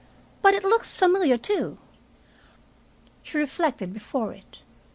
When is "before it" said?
3.93-4.63